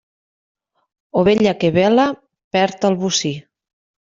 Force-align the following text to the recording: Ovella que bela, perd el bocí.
Ovella 1.23 1.53
que 1.63 1.71
bela, 1.77 2.07
perd 2.57 2.89
el 2.91 2.99
bocí. 3.05 3.35